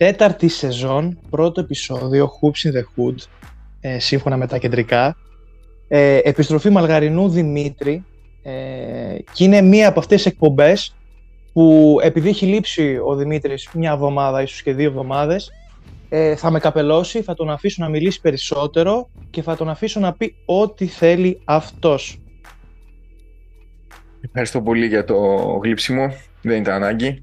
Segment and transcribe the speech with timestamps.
[0.00, 3.14] Τέταρτη σεζόν, πρώτο επεισόδιο, Hoops in the Hood,
[3.80, 5.16] ε, σύμφωνα με τα κεντρικά.
[5.88, 8.04] Ε, επιστροφή Μαλγαρινού Δημήτρη
[8.42, 8.52] ε,
[9.32, 10.94] και είναι μία από αυτές τις εκπομπές
[11.52, 15.50] που επειδή έχει λείψει ο Δημήτρης μια εβδομάδα, ίσως και δύο εβδομάδες,
[16.08, 20.12] ε, θα με καπελώσει, θα τον αφήσω να μιλήσει περισσότερο και θα τον αφήσω να
[20.12, 22.20] πει ό,τι θέλει αυτός.
[24.20, 25.16] Ευχαριστώ πολύ για το
[25.62, 26.12] γλύψιμο.
[26.42, 27.22] Δεν ήταν ανάγκη.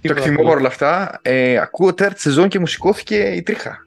[0.00, 1.20] το εκτιμώ παρόλα αυτά.
[1.22, 3.78] Ε, ακούω τέταρτη σεζόν και μου σηκώθηκε η τρίχα.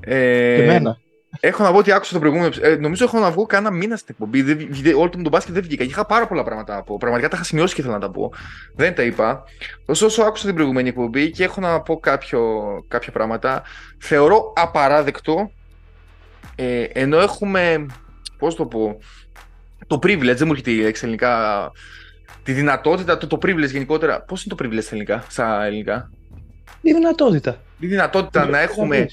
[0.00, 0.98] Ε, και εμένα.
[1.40, 2.54] Έχω να πω ότι άκουσα το προηγούμενο.
[2.60, 4.42] Ε, νομίζω έχω να βγω κάνα μήνα στην εκπομπή.
[4.42, 5.84] Δεν, όλο τον μπάσκετ δεν βγήκα.
[5.84, 6.96] Είχα πάρα πολλά πράγματα να πω.
[6.96, 8.32] Πραγματικά τα είχα σημειώσει και ήθελα να τα πω.
[8.74, 9.44] Δεν τα είπα.
[9.86, 12.40] Ωστόσο, άκουσα την προηγούμενη εκπομπή και έχω να πω κάποιο,
[12.88, 13.62] κάποια πράγματα.
[13.98, 15.50] Θεωρώ απαράδεκτο
[16.54, 17.86] ε, ενώ έχουμε.
[18.38, 18.98] Πώς το πω.
[19.86, 21.70] Το privilege, δεν μου έρχεται η λέξη ελληνικά.
[22.48, 24.22] Τη δυνατότητα, το, το privilege γενικότερα.
[24.22, 26.10] Πώς είναι το privilege στα ελληνικά, στα ελληνικά;
[26.80, 27.62] Η δυνατότητα.
[27.78, 29.06] Η δυνατότητα να έχουμε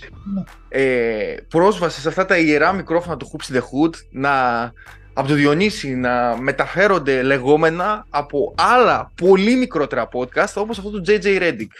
[0.69, 4.63] ε, πρόσβαση σε αυτά τα ιερά μικρόφωνα του Hoops the Hood, να,
[5.13, 11.41] από το Διονύση να μεταφέρονται λεγόμενα από άλλα πολύ μικρότερα podcast όπως αυτό του JJ
[11.41, 11.73] Reddick.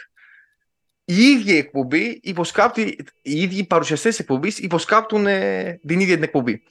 [1.05, 6.63] Η ίδια εκπομπή υποσκάπτει, οι ίδιοι παρουσιαστές της εκπομπής υποσκάπτουν ε, την ίδια την εκπομπή.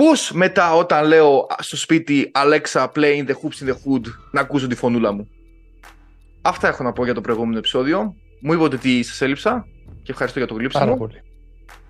[0.00, 4.40] Πώς μετά όταν λέω στο σπίτι Alexa play in the hoops in the hood να
[4.40, 5.28] ακούσω τη φωνούλα μου.
[6.42, 8.14] Αυτά έχω να πω για το προηγούμενο επεισόδιο.
[8.40, 9.66] Μου είπατε ότι σας έλειψα
[10.02, 10.84] και ευχαριστώ για το γλύψιμο.
[10.84, 11.22] Πάρα πολύ.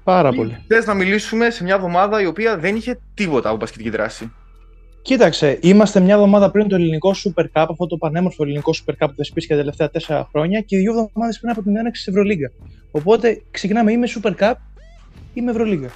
[0.05, 0.65] Πάρα πολύ.
[0.67, 4.33] Θες να μιλήσουμε σε μια εβδομάδα η οποία δεν είχε τίποτα από μπασκετική δράση;
[5.03, 9.09] Κοίταξε, είμαστε μια εβδομάδα πριν το ελληνικό Super Cup, αυτό το πανέμορφο ελληνικό Super Cup
[9.09, 12.51] που θεσπίστηκε τα τελευταία τέσσερα χρόνια και δύο εβδομάδες πριν από την έναρξη της Ευρωλίγκα.
[12.91, 14.55] Οπότε ξεκινάμε ή με Super Cup
[15.35, 15.91] ή με Ευρωλίγκα.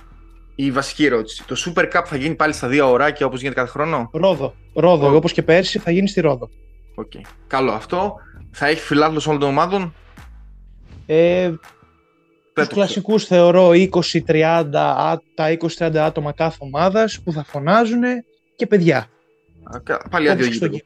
[0.54, 1.44] Η βασική ερώτηση.
[1.46, 4.54] Το Super Cup θα γίνει πάλι στα δύο ωράκια όπως γίνεται κάθε χρόνο; Ρόδο.
[4.74, 5.16] Ρόδο.
[5.16, 6.48] Όπως και πέρσι θα γίνει στη Ρόδο.
[6.96, 7.20] Okay.
[7.46, 8.14] Καλό αυτό.
[8.50, 9.94] Θα έχει φιλάθλος όλων των ομάδων;
[11.06, 11.52] Ε,
[12.52, 18.02] τους κλασικούς θεωρώ 20-30, τα 20-30 άτομα κάθε ομάδας που θα φωνάζουν
[18.56, 19.06] και παιδιά.
[20.10, 20.78] Πάλι άδειο γήπεδο.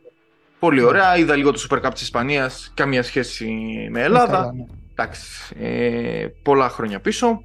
[0.59, 1.17] Πολύ ωραία.
[1.17, 2.73] Είδα λίγο το Super Cup της Ισπανίας.
[2.75, 3.47] Καμία σχέση
[3.91, 4.53] με Ελλάδα.
[4.55, 4.65] Ναι.
[4.93, 5.55] Εντάξει.
[5.61, 7.43] Ε, πολλά χρόνια πίσω.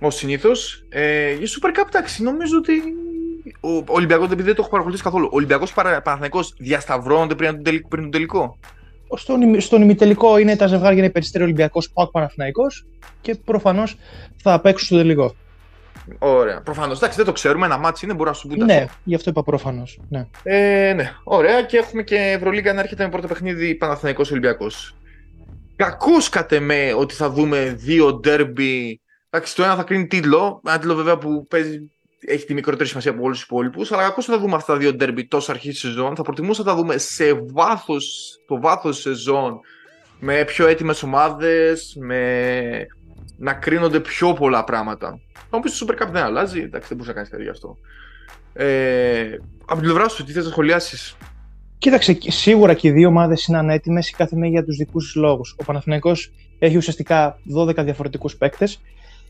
[0.00, 0.84] Ω συνήθως.
[0.88, 2.72] Ε, για Super Cup, εντάξει, νομίζω ότι
[3.60, 8.58] ο Ολυμπιακός, επειδή δεν το έχω παρακολουθήσει καθόλου, ο Ολυμπιακός Παναθανικό διασταυρώνονται πριν τον τελικό
[9.16, 12.66] στον, στον ημιτελικό είναι τα ζευγάρια είναι περιστέρι Ολυμπιακός Πάκ Παναθυναϊκό
[13.20, 13.96] και προφανώς
[14.42, 15.34] θα παίξουν στο τελικό.
[16.18, 16.60] Ωραία.
[16.60, 16.96] Προφανώς.
[16.96, 17.66] Εντάξει, δεν το ξέρουμε.
[17.66, 18.64] Ένα μάτσο είναι, μπορεί να σου πει.
[18.64, 20.00] Ναι, γι' αυτό είπα προφανώς.
[20.08, 20.26] Ναι.
[20.42, 21.12] Ε, ναι.
[21.24, 21.62] Ωραία.
[21.62, 24.66] Και έχουμε και Ευρωλίγκα να έρχεται με πρώτο παιχνίδι Παναθυναϊκό Ολυμπιακό.
[25.76, 29.00] Κακό κατ' εμέ ότι θα δούμε δύο ντέρμπι.
[29.30, 30.60] Εντάξει, το ένα θα κρίνει τίτλο.
[30.66, 31.90] Ένα τίτλο βέβαια που παίζει
[32.26, 33.92] έχει τη μικρότερη σημασία από όλους τους υπόλοιπους.
[33.92, 36.16] Αλλά κακώς θα δούμε αυτά τα δύο ντέρμπι τόσο αρχής σεζόν.
[36.16, 39.60] Θα προτιμούσα να τα δούμε σε βάθος, το βάθος σεζόν
[40.18, 42.86] με πιο έτοιμες ομάδες, με
[43.36, 45.20] να κρίνονται πιο πολλά πράγματα.
[45.32, 47.48] Θα μου πεις το Super Cup δεν αλλάζει, εντάξει, δεν μπορείς να κάνεις κάτι γι'
[47.48, 47.76] αυτό.
[48.52, 51.16] Ε, από την πλευρά σου, τι θες να σχολιάσεις;
[51.78, 55.14] Κοίταξε, σίγουρα και οι δύο ομάδες είναι ανέτοιμες, η κάθε μία για τους δικούς τους
[55.14, 55.56] λόγους.
[55.58, 58.80] Ο Παναθηναϊκός έχει ουσιαστικά 12 διαφορετικούς παίκτες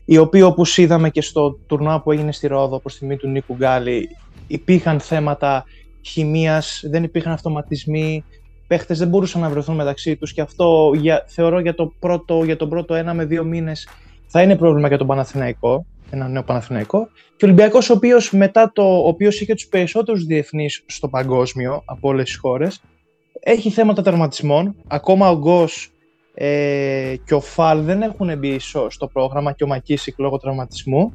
[0.05, 3.55] οι οποίοι όπως είδαμε και στο τουρνουά που έγινε στη Ρόδο προς τιμή του Νίκου
[3.55, 4.09] Γκάλη
[4.47, 5.63] υπήρχαν θέματα
[6.01, 8.23] χημίας, δεν υπήρχαν αυτοματισμοί,
[8.67, 12.57] παίχτες δεν μπορούσαν να βρεθούν μεταξύ τους και αυτό για, θεωρώ για, το πρώτο, για
[12.57, 13.87] τον πρώτο ένα με δύο μήνες
[14.27, 17.07] θα είναι πρόβλημα για τον Παναθηναϊκό, ένα νέο Παναθηναϊκό.
[17.37, 21.81] Και ο Ολυμπιακός ο οποίος μετά το, ο οποίος είχε τους περισσότερους διεθνείς στο παγκόσμιο
[21.85, 22.81] από όλες τις χώρες
[23.43, 25.90] έχει θέματα τερματισμών, ακόμα ο Γκος
[26.33, 31.13] ε, και ο Φαλ δεν έχουν μπει στο πρόγραμμα και ο Μακίσικ λόγω τραυματισμού.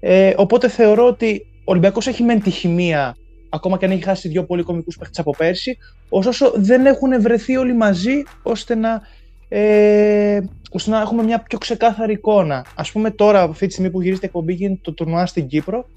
[0.00, 3.16] Ε, οπότε θεωρώ ότι ο Ολυμπιακός έχει μεν τη χημεία,
[3.48, 5.78] ακόμα και αν έχει χάσει δύο πολύ κομικούς παίχτες από πέρσι,
[6.08, 9.00] ωστόσο δεν έχουν βρεθεί όλοι μαζί ώστε να,
[9.48, 10.40] ε,
[10.70, 12.66] ώστε να έχουμε μια πιο ξεκάθαρη εικόνα.
[12.74, 15.88] Α πούμε, τώρα, αυτή τη στιγμή που γυρίζεται η εκπομπή, γίνεται το τουρνουά στην Κύπρο.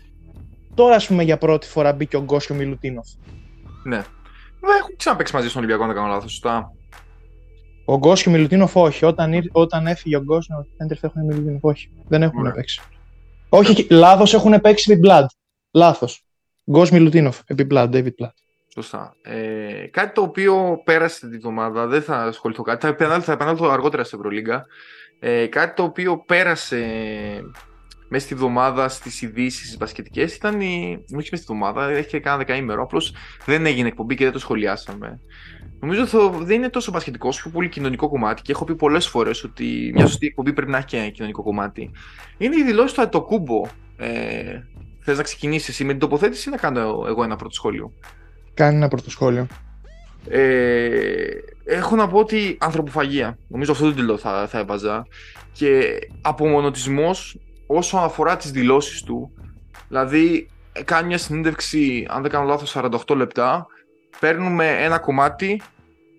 [0.73, 3.07] Τώρα, ας πούμε, για πρώτη φορά μπήκε ο Γκόσιο Μιλουτίνοφ.
[3.83, 4.01] Ναι.
[4.61, 6.31] Δεν έχουν ξαναπέξει μαζί στον Ολυμπιακό, αν δεν κάνω λάθος.
[6.31, 6.73] Σωστά.
[7.89, 9.05] Ο Γκος και ο Μιλουτίνοφ όχι.
[9.05, 11.91] Όταν, όταν έφυγε ο Γκος, ο Πέντερ θα έχουν Μιλουτίνοφ όχι.
[12.07, 12.51] Δεν έχουν ναι.
[12.51, 12.81] παίξει.
[13.49, 15.25] Όχι, λάθος έχουν παίξει επί Blood.
[15.71, 16.25] Λάθος.
[16.71, 18.33] Γκος Μιλουτίνοφ επί Blood, David Blood.
[18.73, 19.15] Σωστά.
[19.21, 23.69] Ε, κάτι το οποίο πέρασε την εβδομάδα, δεν θα ασχοληθώ κάτι, θα επανέλθω, θα επανέλθω
[23.69, 24.65] αργότερα στην Ευρωλίγκα.
[25.19, 26.85] Ε, κάτι το οποίο πέρασε
[28.09, 31.03] μέσα στη εβδομάδα στις ειδήσεις μπασκετικές ήταν η.
[31.15, 32.81] Όχι μέσα στη εβδομάδα, έχει και κάνα δεκαήμερο.
[32.81, 33.13] Απλώς
[33.45, 35.19] δεν έγινε εκπομπή και δεν το σχολιάσαμε.
[35.79, 38.41] Νομίζω ότι δεν είναι τόσο πασχετικό, όσο πολύ κοινωνικό κομμάτι.
[38.41, 41.43] Και έχω πει πολλές φορές ότι μια σωστή εκπομπή πρέπει να έχει και ένα κοινωνικό
[41.43, 41.91] κομμάτι.
[42.37, 43.61] Είναι η δηλώση του Ατοκούμπο.
[43.97, 44.59] Ε,
[45.01, 47.93] Θες να ξεκινήσεις εσύ με την τοποθέτηση ή να κάνω εγώ ένα πρώτο σχόλιο;
[48.53, 49.47] Κάνει ένα πρώτο σχόλιο.
[50.27, 51.27] Ε,
[51.65, 53.37] έχω να πω ότι ανθρωποφαγία.
[53.47, 55.07] Νομίζω αυτό το τίτλο θα, θα έβαζα.
[55.51, 57.39] Και απομονωτισμός
[57.71, 59.31] όσον αφορά τις δηλώσεις του.
[59.87, 60.49] Δηλαδή,
[60.83, 62.75] κάνει μια συνέντευξη, αν δεν κάνω λάθος,
[63.07, 63.67] 48 λεπτά.
[64.19, 65.61] Παίρνουμε ένα κομμάτι,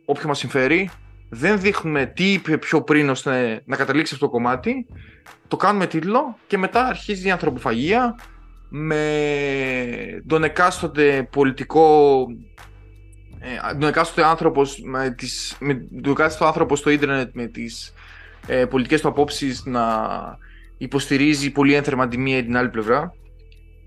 [0.05, 0.91] όποιο μας συμφέρει.
[1.29, 4.87] Δεν δείχνουμε τι είπε πιο πριν ώστε να καταλήξει αυτό το κομμάτι.
[5.49, 8.19] Το κάνουμε τίτλο και μετά αρχίζει η ανθρωποφαγία
[8.69, 12.27] με τον εκάστοτε πολιτικό
[13.41, 17.95] ε, τον εκάστοτε άνθρωπος με τις, με τον εκάστοτε άνθρωπο στο ίντερνετ με τις
[18.47, 19.83] ε, πολιτικές του απόψεις να
[20.81, 23.13] υποστηρίζει πολύ ένθερμα τη μία ή την άλλη πλευρά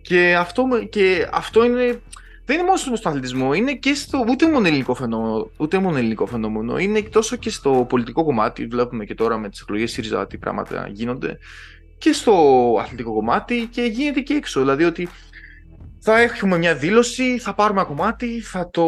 [0.01, 2.01] και αυτό, και αυτό είναι
[2.45, 6.25] δεν είναι μόνο στον αθλητισμό, είναι και στο ούτε μόνο ελληνικό φαινόμενο, ούτε μόνο ελληνικό
[6.25, 10.37] φαινόμενο, είναι τόσο και στο πολιτικό κομμάτι, βλέπουμε και τώρα με τις εκλογές ΣΥΡΙΖΑ τι
[10.37, 11.37] πράγματα γίνονται,
[11.97, 12.33] και στο
[12.81, 14.59] αθλητικό κομμάτι και γίνεται και έξω.
[14.59, 15.07] Δηλαδή ότι
[15.99, 18.87] θα έχουμε μια δήλωση, θα πάρουμε ένα κομμάτι, θα το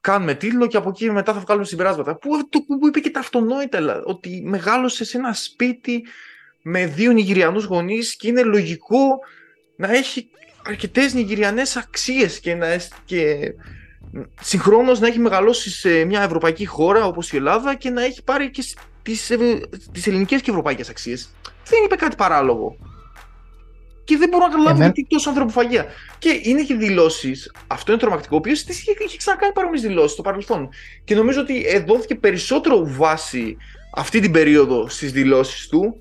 [0.00, 2.16] κάνουμε τίτλο και από εκεί μετά θα βγάλουμε συμπεράσματα.
[2.16, 2.48] Που,
[2.78, 6.02] που είπε και τα αυτονόητα, ότι μεγάλωσες σε ένα σπίτι
[6.62, 9.18] με δύο Νιγηριανούς γονείς και είναι λογικό
[9.76, 10.30] να έχει
[10.66, 12.66] αρκετές Νιγηριανές αξίες και, να,
[13.04, 13.52] και
[14.40, 18.50] συγχρόνως να έχει μεγαλώσει σε μια ευρωπαϊκή χώρα όπως η Ελλάδα και να έχει πάρει
[18.50, 18.64] και
[19.02, 19.32] τις,
[19.92, 21.34] τις ελληνικές και ευρωπαϊκές αξίες
[21.70, 22.76] δεν είπε κάτι παράλογο.
[24.04, 24.84] Και δεν μπορώ να καταλάβω Εμέ...
[24.84, 25.86] γιατί τόσο ανθρωποφαγία.
[26.18, 30.68] Και είναι και δηλώσεις, αυτό είναι τρομακτικό, ο οποίος είχε ξανακάνει παρόμοιες δηλώσεις στο παρελθόν.
[31.04, 33.56] Και νομίζω ότι δόθηκε περισσότερο βάση
[33.94, 35.96] αυτή την περίοδο στις δηλώσεις του,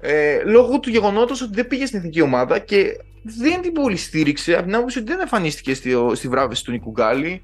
[0.00, 4.54] ε, λόγω του γεγονότος ότι δεν πήγε στην εθνική ομάδα και δεν την πολύ στήριξε
[4.54, 7.42] από την άποψη ότι δεν εμφανίστηκε στη, στη βράβευση του Νίκου Γκάλη.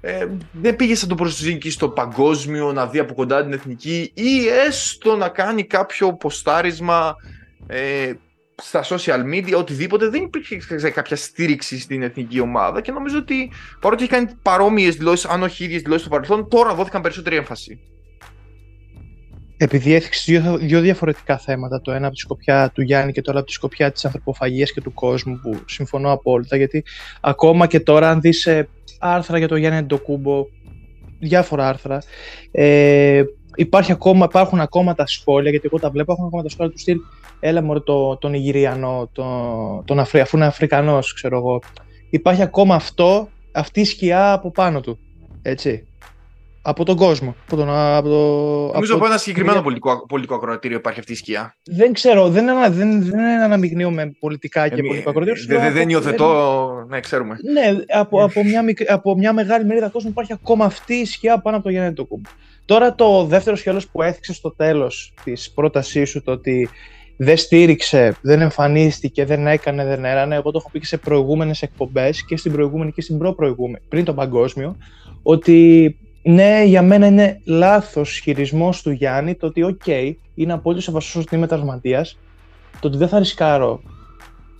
[0.00, 4.46] Ε, δεν πήγε σαν το προσδίκη στο παγκόσμιο να δει από κοντά την εθνική ή
[4.66, 7.16] έστω να κάνει κάποιο ποστάρισμα
[7.66, 8.12] ε,
[8.62, 10.08] στα social media, οτιδήποτε.
[10.08, 13.50] Δεν υπήρχε κάποια στήριξη στην εθνική ομάδα και νομίζω ότι
[13.80, 17.80] παρότι έχει κάνει παρόμοιες δηλώσεις, αν όχι ίδιες δηλώσεις στο παρελθόν, τώρα δόθηκαν περισσότερη έμφαση.
[19.64, 23.38] Επειδή έθιξε δύο, δύο διαφορετικά θέματα, το ένα από τη σκοπιά του Γιάννη και τώρα
[23.38, 26.84] από τη σκοπιά της ανθρωποφαγίας και του κόσμου, που συμφωνώ απόλυτα, γιατί
[27.20, 28.68] ακόμα και τώρα, αν δεις ε,
[28.98, 30.46] άρθρα για το Γιάννη Ντοκούμπο,
[31.18, 31.98] διάφορα άρθρα.
[32.50, 33.22] Ε,
[33.54, 36.78] υπάρχει ακόμα, υπάρχουν ακόμα τα σχόλια, γιατί εγώ τα βλέπω, έχουν ακόμα τα σχόλια του
[36.78, 36.98] στυλ
[37.40, 39.24] έλα μωρέ το, τον Ιγυριανό, το,
[39.84, 41.60] τον Αφρι, αφού είναι Αφρικανός, ξέρω εγώ.
[42.10, 44.98] Υπάρχει ακόμα αυτό, αυτή η σκιά από πάνω του,
[45.42, 45.86] έτσι
[46.66, 47.34] από τον κόσμο.
[47.46, 48.18] Από τον, από το,
[48.72, 51.56] Νομίζω από, από ένα συγκεκριμένο πολιτικό, πολιτικό ακροατήριο υπάρχει αυτή η σκιά.
[51.64, 55.44] Δεν ξέρω, δεν, ανα, δεν, δεν αναμειγνύω με πολιτικά και ε, πολιτικό ακροατήριο.
[55.46, 57.36] Δεν, δεν, δεν υιοθετώ, ναι, ξέρουμε.
[57.52, 61.56] Ναι, από, από, μια, από μια μεγάλη μερίδα κόσμου υπάρχει ακόμα αυτή η σκιά πάνω
[61.56, 62.24] από το Γιάννη Τοκούμπ.
[62.64, 66.68] Τώρα το δεύτερο σκέλος που έθιξε στο τέλος της πρότασής σου, το ότι
[67.16, 70.34] δεν στήριξε, δεν εμφανίστηκε, δεν έκανε, δεν έρανε.
[70.34, 74.04] Εγώ το έχω πει και σε προηγούμενες εκπομπές και στην προηγούμενη και στην προ-προηγούμενη, πριν
[74.04, 74.76] τον παγκόσμιο,
[75.22, 75.96] ότι
[76.26, 81.34] ναι, για μένα είναι λάθος χειρισμός του Γιάννη το ότι, OK, είναι απόλυτος σεβαστό ότι
[81.34, 82.18] είμαι τραυματίας.
[82.80, 83.82] Το ότι δεν θα ρισκάρω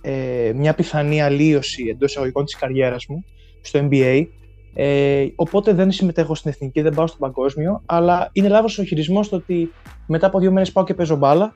[0.01, 3.25] ε, μια πιθανή αλλίωση εντός εισαγωγικών της καριέρας μου
[3.61, 4.25] στο NBA.
[4.73, 7.81] Ε, οπότε δεν συμμετέχω στην εθνική, δεν πάω στο παγκόσμιο.
[7.85, 9.71] Αλλά είναι λάθος ο χειρισμός το ότι
[10.07, 11.55] μετά από δύο μέρες πάω και παίζω μπάλα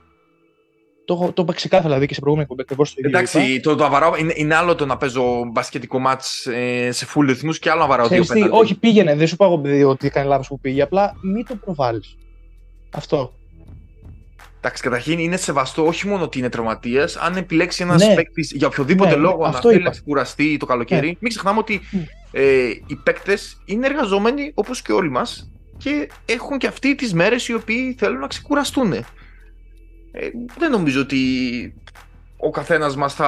[1.09, 3.17] το, το είπα ξεκάθαρα δηλαδή και σε προηγούμενη εκπομπή ακριβώς το ίδιο.
[3.17, 7.25] Εντάξει, το, το αβαράω είναι, είναι άλλο το να παίζω μπασκετικό μάτς ε, σε full
[7.25, 8.47] ρυθμούς και άλλο να βαράω δύο πέντε.
[8.51, 9.15] Όχι, πήγαινε.
[9.15, 10.81] Δεν σου πω ότι έκανε λάθος που πήγε.
[10.81, 12.17] Απλά μην το προβάλλεις.
[12.89, 13.33] Αυτό.
[14.57, 18.13] Εντάξει, καταρχήν είναι σεβαστό όχι μόνο ότι είναι τραυματίας, αν επιλέξει ένας ναι.
[18.15, 21.07] παίκτης για οποιοδήποτε ναι, λόγο να θέλει να ξεκουραστεί το καλοκαίρι.
[21.07, 21.13] Ναι.
[21.19, 21.81] Μην ξεχνάμε ότι
[22.31, 27.47] ε, οι παίκτες είναι εργαζόμενοι όπως και όλοι μας και έχουν και αυτοί τις μέρες
[27.47, 28.93] οι οποίοι θέλουν να ξεκουραστούν.
[30.11, 31.17] Ε, δεν νομίζω ότι
[32.37, 33.27] ο καθένας μας θα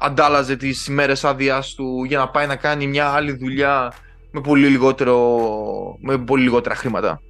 [0.00, 3.92] αντάλλαζε τις ημέρες άδειας του για να πάει να κάνει μια άλλη δουλειά
[4.30, 7.20] με πολύ, λιγότερο, με πολύ λιγότερα χρήματα.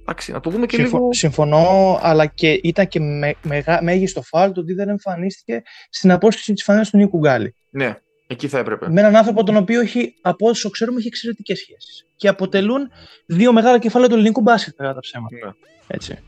[0.00, 1.08] Εντάξει, να το δούμε και λίγο.
[1.12, 3.36] Συμφωνώ, αλλά και ήταν και με,
[3.82, 7.54] μέγιστο φάλ το ότι δεν εμφανίστηκε στην απόσχεση της φανέλα του Νίκου Γκάλη.
[7.70, 8.88] Ναι, εκεί θα έπρεπε.
[8.90, 12.06] Με έναν άνθρωπο τον οποίο έχει, από όσο ξέρουμε, έχει εξαιρετικές σχέσεις.
[12.16, 12.90] Και αποτελούν
[13.26, 15.36] δύο μεγάλα κεφάλαια του ελληνικού μπάσκετ, κατά τα ψέματα.
[15.46, 15.52] Ναι.
[15.86, 16.18] Έτσι.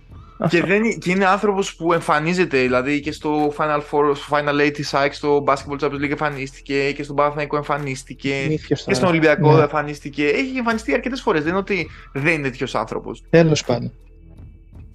[0.49, 4.73] Και, δεν, και είναι άνθρωπος που εμφανίζεται, δηλαδή και στο Final Four, στο Final Eight
[4.73, 8.35] της ΑΕΚ, στο Basketball Champions League εμφανίστηκε και στον Παναθηναϊκό εμφανίστηκε
[8.67, 9.63] και στον Ολυμπιακό ναι.
[9.63, 10.27] εμφανίστηκε.
[10.27, 11.41] Έχει εμφανιστεί αρκετές φορές.
[11.41, 13.23] Δεν είναι ότι δεν είναι τέτοιος άνθρωπος.
[13.31, 13.93] Τέλος πάντων.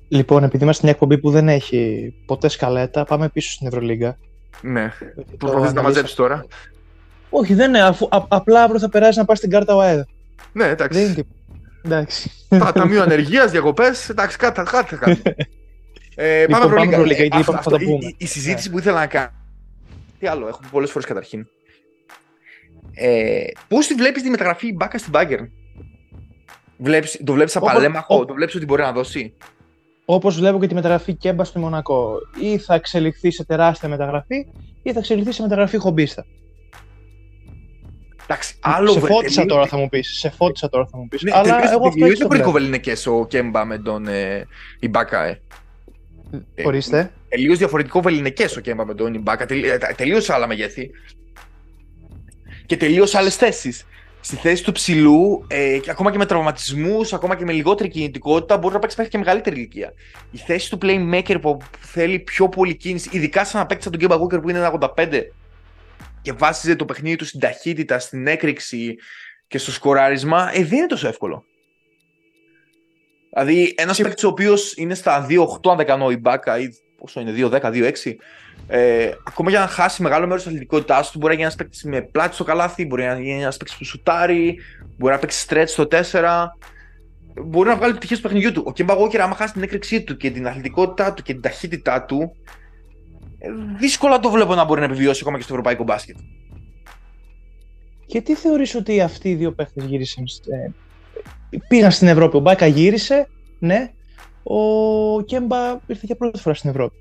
[0.07, 4.17] Λοιπόν, επειδή είμαστε μια εκπομπή που δεν έχει ποτέ σκαλέτα, πάμε πίσω στην Ευρωλίγκα.
[4.61, 4.93] Ναι.
[5.37, 6.45] Προσπαθείς να μαζέψεις τώρα.
[7.29, 7.81] Όχι, δεν είναι.
[7.81, 10.01] Αφού, α, απλά αύριο θα περάσει να πάει στην κάρτα ΟΑΕΔ.
[10.51, 10.99] Ναι, εντάξει.
[10.99, 11.25] Δεν είναι
[11.87, 12.31] Εντάξει.
[12.47, 15.17] Τα ταμείο ανεργίας, διακοπές, εντάξει, κάτι, κάτι θα κάνω.
[16.19, 16.89] Ε, πάμε λοιπόν,
[17.63, 19.31] πάμε η, η, συζήτηση που ήθελα να κάνω.
[20.19, 21.47] Τι άλλο, έχουμε πολλές φορές καταρχήν.
[22.93, 25.47] Ε, Πώς τη βλέπεις τη μεταγραφή Μπάκα στην Bayern,
[26.77, 29.33] Βλέπεις, το βλέπεις απαλέμαχο, το βλέπεις ότι μπορεί να δώσει;
[30.05, 32.17] Όπως βλέπω και τη μεταγραφή Κέμπα στο Μονακό.
[32.41, 34.47] Ή θα εξελιχθεί σε τεράστια μεταγραφή,
[34.83, 36.25] ή θα εξελιχθεί σε μεταγραφή χομπίστα.
[38.29, 40.17] Εντάξει, άλλο σε φώτισα τώρα θα μου πεις.
[40.19, 41.21] Σε φώτισα τώρα θα μου πεις.
[41.21, 44.47] Ναι, Αλλά εγώ αυτό δεν μπορεί κοβελινεκέ ο Κέμπα με τον ε,
[44.79, 45.41] Ιμπάκα, ε.
[46.65, 47.11] Ορίστε.
[47.29, 49.45] Τελείως διαφορετικό βεληνικέ ο Κέμπα με τον Ιμπάκα.
[49.95, 50.91] Τελείως άλλα μεγέθη.
[52.65, 53.85] Και τελείως άλλες θέσεις.
[54.19, 58.73] Στη θέση του ψηλού, ε, ακόμα και με τραυματισμούς, ακόμα και με λιγότερη κινητικότητα, μπορεί
[58.73, 59.93] να παίξει μέχρι και μεγαλύτερη ηλικία.
[60.31, 64.15] Η θέση του playmaker που θέλει πιο πολύ κίνηση, ειδικά σαν να παίξει τον Κέμπα
[64.15, 65.21] Walker που είναι ένα 85
[66.27, 68.95] και βάσιζε το παιχνίδι του στην ταχύτητα, στην έκρηξη
[69.47, 71.43] και στο σκοράρισμα, ε, δεν είναι τόσο εύκολο.
[73.33, 74.03] Δηλαδή, ένας και...
[74.03, 77.61] παίκτης ο οποίος είναι στα 2-8, αν δεν κάνω η μπάκα, ή πόσο είναι, 2-10,
[77.61, 78.15] 2-6,
[78.67, 81.83] ε, ακόμα για να χάσει μεγάλο μέρος της αθλητικότητάς του, μπορεί να γίνει ένας παίκτης
[81.83, 84.59] με πλάτη στο καλάθι, μπορεί να γίνει ένας παίκτης που σουτάρει,
[84.97, 86.57] μπορεί να παίξει stretch στο 4.
[87.41, 88.63] Μπορεί να βγάλει πτυχές του παιχνιδιού του.
[88.65, 92.03] Ο Κέμπα Walker, άμα χάσει την έκρηξή του και την αθλητικότητά του και την ταχύτητά
[92.03, 92.55] του, ε,
[93.77, 96.17] δύσκολα το βλέπω να μπορεί να επιβιώσει ακόμα και στο ευρωπαϊκό μπάσκετ.
[98.05, 102.65] Και τι θεωρείς ότι αυτοί οι δύο παίχτες γύρισαν, ε, πήγαν στην Ευρώπη; Ο Μπάκα
[102.65, 103.27] γύρισε,
[103.59, 103.91] ναι.
[104.43, 106.95] Ο Κέμπα ήρθε για πρώτη φορά στην Ευρώπη.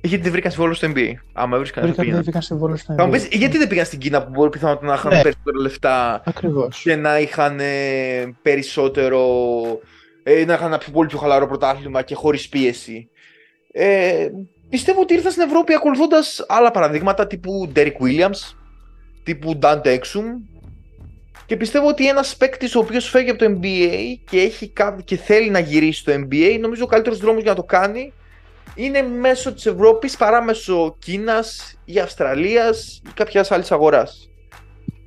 [0.00, 1.12] Γιατί δεν βρήκαν συμβόλαιο στο NBA.
[1.32, 3.08] Άμα βρίσκαν Βρήκα, δεν βρήκαν συμβόλαιο στο NBA.
[3.10, 5.22] Πεις, γιατί δεν πήγαν στην Κίνα που μπορεί πιθανότατα να είχαν ναι.
[5.22, 6.82] περισσότερα λεφτά Ακριβώς.
[6.82, 9.20] και να είχαν ε, περισσότερο.
[10.22, 13.08] Ε, να είχαν ένα πιο, πολύ πιο χαλαρό πρωτάθλημα και χωρίς πίεση;
[13.72, 14.28] Ε,
[14.70, 18.54] πιστεύω ότι ήρθαν στην Ευρώπη ακολουθώντας άλλα παραδείγματα τύπου Derek Williams,
[19.22, 20.24] τύπου Dante Exum,
[21.46, 24.72] και πιστεύω ότι ένας παίκτης ο οποίος φεύγει από το NBA και, έχει
[25.04, 28.12] και θέλει να γυρίσει στο NBA, νομίζω ο καλύτερος δρόμος για να το κάνει
[28.74, 34.30] είναι μέσω της Ευρώπης παρά μέσω Κίνας ή Αυστραλίας ή κάποιας άλλης αγοράς.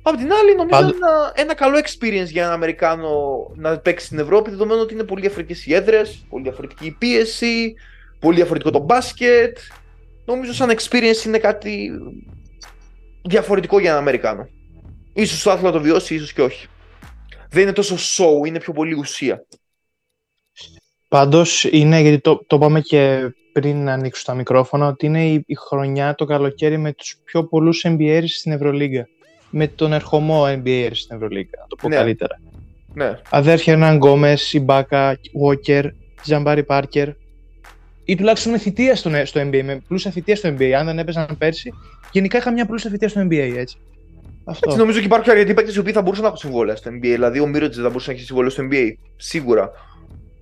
[0.02, 0.94] Απ' την άλλη, νομίζω Πάντω...
[0.96, 3.10] ένα, ένα καλό experience για έναν Αμερικάνο
[3.54, 7.74] να παίξει στην Ευρώπη, δεδομένου ότι είναι πολύ διαφορετικές οι έδρες, πολύ διαφορετική η πίεση,
[8.20, 9.58] πολύ διαφορετικό το μπάσκετ.
[10.24, 11.90] Νομίζω σαν experience είναι κάτι
[13.22, 14.48] διαφορετικό για έναν Αμερικάνο.
[15.12, 16.66] Ίσως το άθλημα το βιώσει, ίσως και όχι.
[17.50, 19.44] Δεν είναι τόσο show, είναι πιο πολύ ουσία.
[21.08, 25.42] Πάντως είναι, γιατί το, το είπαμε και πριν να ανοίξω τα μικρόφωνα, ότι είναι η,
[25.46, 29.08] η χρονιά το καλοκαίρι με τους πιο πολλούς NBA στην Ευρωλίγκα.
[29.50, 31.96] Με τον ερχομό NBA στην Ευρωλίγκα, να το πω ναι.
[31.96, 32.40] καλύτερα.
[32.94, 33.18] Ναι.
[33.30, 35.84] Αδέρφια Ερνάν Γκόμες, Ιμπάκα, Walker,
[36.22, 37.08] Τζαμπάρι Πάρκερ,
[38.10, 40.70] ή τουλάχιστον με θητεία στο, στο NBA, με πλούσια θητεία στο NBA.
[40.70, 41.74] Αν δεν έπαιζαν πέρσι,
[42.12, 43.76] γενικά είχα μια πλούσια θητεία στο NBA, έτσι.
[44.44, 44.66] Αυτό.
[44.66, 46.98] Έτσι, νομίζω ότι υπάρχουν αρκετοί παίκτες οι οποίοι θα μπορούσαν να έχουν συμβόλαια στο NBA.
[47.00, 48.92] Δηλαδή, ο Μίροτζ θα μπορούσε να έχει συμβόλαιο στο NBA.
[49.16, 49.70] Σίγουρα.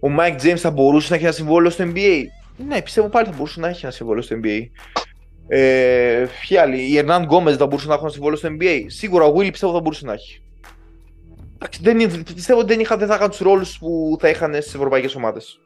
[0.00, 2.22] Ο Mike James θα μπορούσε να έχει ένα συμβόλαιο στο NBA.
[2.68, 4.60] Ναι, πιστεύω πάλι θα μπορούσε να έχει ένα συμβόλαιο στο NBA.
[5.48, 8.84] Ε, ποιοι άλλοι, η Ερνάν Γκόμεζ θα μπορούσε να έχει ένα συμβόλαιο στο NBA.
[8.86, 10.42] Σίγουρα ο Willy πιστεύω θα μπορούσε να έχει.
[11.80, 15.14] Δεν, πιστεύω ότι δεν, είχα, δεν θα είχαν τους ρόλους που θα είχαν στις ευρωπαϊκές
[15.14, 15.60] ομάδες.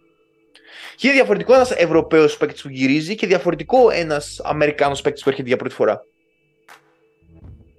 [0.97, 5.49] Και είναι διαφορετικό ένας Ευρωπαίος παίκτης που γυρίζει και διαφορετικό ένας Αμερικάνος παίκτης που έρχεται
[5.49, 6.05] για πρώτη φορά.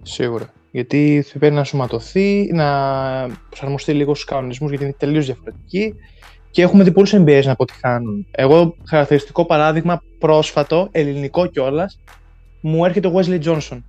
[0.02, 0.52] Σίγουρα.
[0.70, 2.68] Γιατί θα πρέπει να σωματωθεί, να
[3.48, 5.94] προσαρμοστεί λίγο στους κανονισμούς, γιατί είναι τελείως διαφορετική.
[6.50, 8.26] Και έχουμε δει πολλούς NBA να αποτυχάνουν.
[8.30, 12.00] Εγώ, χαρακτηριστικό παράδειγμα, πρόσφατο, ελληνικό κιόλας,
[12.60, 13.82] μου έρχεται ο Wesley Johnson.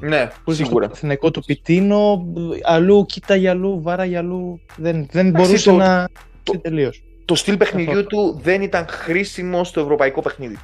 [0.00, 0.84] Ναι, που σίγουρα.
[0.84, 2.24] Στο εθνικό του πιτίνο,
[2.62, 4.60] αλλού κοίτα για αλλού, βάρα για αλλού.
[4.76, 6.08] Δεν, δεν μπορούσε το, να.
[6.42, 7.02] Το, τελείως.
[7.24, 10.58] Το στυλ παιχνιδιού του δεν ήταν χρήσιμο στο ευρωπαϊκό παιχνίδι.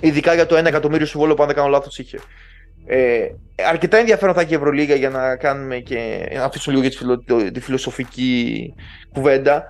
[0.00, 2.18] Ειδικά για το 1 εκατομμύριο συμβόλαιο που αν δεν κάνω λάθος είχε.
[2.86, 3.26] Ε,
[3.68, 7.50] αρκετά ενδιαφέρον θα έχει η Ευρωλίγα για να κάνουμε και να αφήσουμε λίγο για τη,
[7.50, 8.74] τη φιλοσοφική
[9.12, 9.64] κουβέντα.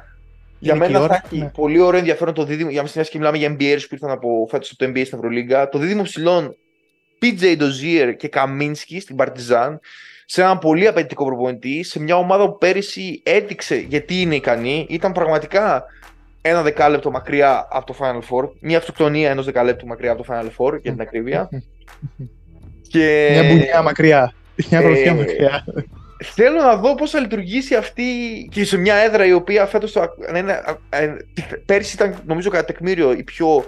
[0.58, 1.50] Για μένα ώρα, θα έχει ναι.
[1.54, 2.70] πολύ ωραίο ενδιαφέρον το δίδυμο.
[2.70, 5.68] Για μια και μιλάμε για NBA που ήρθαν από φέτος από το NBA στην Ευρωλίγα.
[5.68, 6.56] Το δίδυμο ψηλών
[7.22, 9.80] PJ Dozier και Καμίνσκι στην Παρτιζάν.
[10.26, 11.82] Σε έναν πολύ απαιτητικό προπονητή.
[11.82, 14.86] Σε μια ομάδα που πέρυσι έδειξε γιατί είναι ικανή.
[14.88, 15.84] Ήταν πραγματικά
[16.46, 18.50] ένα δεκάλεπτο μακριά από το Final Four.
[18.60, 21.48] Μια αυτοκτονία ενός δεκαλέπτου μακριά από το Final Four για την ακρίβεια.
[22.92, 23.28] Και...
[23.30, 24.34] Μια μπουνιά μακριά.
[24.70, 25.64] Μια γροθιά ε, μακριά.
[26.22, 28.04] Θέλω να δω πώς θα λειτουργήσει αυτή
[28.50, 30.04] και σε μια έδρα η οποία φέτος το,
[30.36, 30.62] είναι,
[31.66, 33.64] πέρσι ήταν νομίζω κατά τεκμήριο η πιο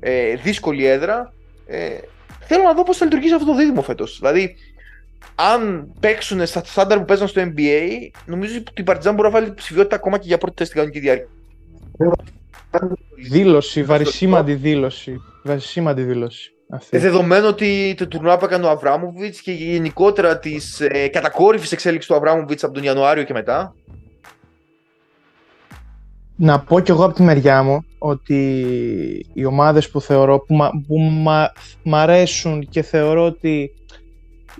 [0.00, 1.32] ε, δύσκολη έδρα.
[1.66, 1.88] Ε,
[2.40, 4.18] θέλω να δω πώς θα λειτουργήσει αυτό το δίδυμο φέτος.
[4.18, 4.56] Δηλαδή,
[5.34, 9.54] αν παίξουν στα στάνταρ που παίζουν στο NBA, νομίζω ότι η Παρτιζάν μπορεί να βάλει
[9.54, 11.28] ψηφιότητα ακόμα και για πρώτη θέση στην κανονική διάρκεια.
[13.30, 15.20] Δήλωση, βαρισίμαντη δήλωση.
[15.42, 16.52] Βαρισίμαντη δήλωση.
[16.70, 16.98] Αυτή.
[16.98, 22.14] Δεδομένου ότι το τουρνουά που έκανε ο Αβράμοβιτς και γενικότερα τη ε, κατακόρυφη εξέλιξη του
[22.14, 23.74] Αβράμοβιτς από τον Ιανουάριο και μετά.
[26.36, 28.50] Να πω κι εγώ από τη μεριά μου ότι
[29.32, 33.70] οι ομάδες που θεωρώ που, μα, που μα, μ' αρέσουν και θεωρώ ότι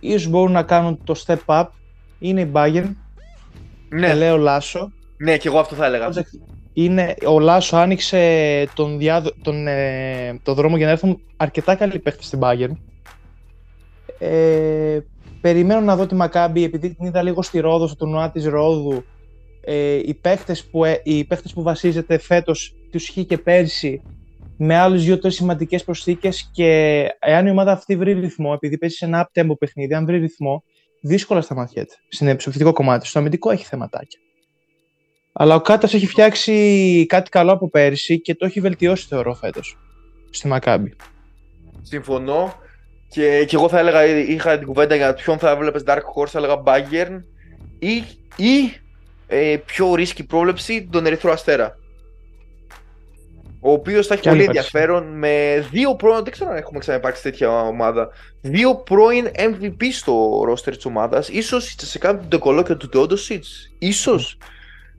[0.01, 1.67] ίσως μπορούν να κάνουν το step up
[2.19, 2.91] είναι η Bayern,
[3.89, 4.15] ναι.
[4.15, 6.09] Λέω Λάσο, Ναι, και εγώ αυτό θα έλεγα.
[6.73, 11.99] Είναι, ο Λάσο άνοιξε τον, διάδο, τον, ε, τον δρόμο για να έρθουν αρκετά καλοί
[11.99, 12.77] παίχτες στην Bayern.
[14.19, 14.99] Ε,
[15.41, 19.05] περιμένω να δω τη Μακάμπη, επειδή την είδα λίγο στη Ρόδο, στο τουρνουά της Ρόδου.
[19.65, 24.03] Ε, οι, παίχτες που, ε, οι παίχτες που βασίζεται φέτος, τους είχε και πέρσι,
[24.57, 29.05] με άλλους δύο-τρεις σημαντικές προσθήκες και εάν η ομάδα αυτή βρει ρυθμό, επειδή παίζει σε
[29.05, 30.65] ένα up-tempo παιχνίδι, αν βρει ρυθμό,
[31.01, 31.95] δύσκολα σταματιέται.
[32.09, 33.07] Στην επισκεπτικό κομμάτι.
[33.07, 34.21] Στο αμυντικό έχει θεματάκια.
[35.33, 39.79] Αλλά ο Κάτας έχει φτιάξει κάτι καλό από πέρσι και το έχει βελτιώσει, θεωρώ, φέτος.
[40.31, 40.97] Στη Μακάμπη.
[41.83, 42.55] Συμφωνώ.
[43.09, 46.39] Και, και εγώ θα έλεγα, είχα την κουβέντα για ποιον θα έβλεπες Dark Horse, θα
[46.39, 47.23] έλεγα Bayern
[47.79, 47.97] ή,
[48.37, 48.81] ή
[49.27, 51.77] ε, πιο ρίσκη πρόβλεψη τον Ερυθρό Αστέρα
[53.65, 56.23] ο οποίος θα έχει πολύ ενδιαφέρον με δύο πρώην.
[56.23, 58.09] Δεν ξέρω αν έχουμε ξαναυπάρξει τέτοια ομάδα.
[58.41, 61.31] Δύο πρώην MVP στο ρόστερ της ομάδας.
[61.43, 63.45] σω σε κάποιο το κολόκιο του Τεόντοσιτ.
[63.93, 64.21] σω.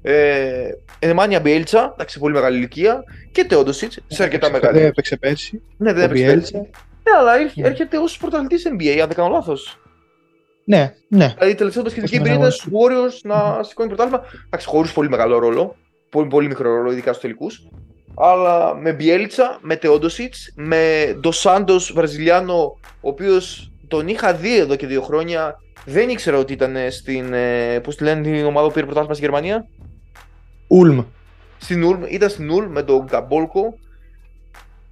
[0.05, 0.69] Ε,
[1.00, 3.03] Εμάνια Μπιέλτσα, εντάξει, πολύ μεγάλη ηλικία.
[3.31, 4.77] Και Τεόντοσιτς, σε αρκετά μεγάλη.
[4.77, 5.62] Δεν έπαιξε πέρσι.
[5.77, 6.55] Ναι, δεν έπαιξε πέρσι.
[6.55, 7.67] Ναι, αλλά ναι.
[7.67, 9.77] έρχεται ως πρωταθλητής NBA, αν δεν κάνω λάθος.
[10.65, 11.33] Ναι, ναι.
[11.38, 14.24] Δηλαδή, τελευταία σχετική εμπειρία ήταν στου Warriors να σηκώνει πρωτάθλημα.
[14.45, 15.75] Εντάξει, χωρίς πολύ μεγάλο ρόλο.
[16.10, 17.67] Πολύ, πολύ μικρό ρόλο, ειδικά στους τελικούς
[18.15, 24.88] αλλά με Μπιέλτσα, με Τεόντοσιτς, με Ντοσάντο Βραζιλιάνο, ο οποίος τον είχα δει εδώ και
[24.88, 25.62] δύο χρόνια.
[25.86, 27.33] Δεν ήξερα ότι ήταν στην.
[27.33, 29.67] Ε, Πώς τη λένε την ομάδα που πήρε πρωτάθλημα στη Γερμανία.
[30.74, 31.00] Ούλμ.
[31.58, 33.77] Στην Ούλμ, ήταν στην Ούλμ με τον Γκαμπόλκο.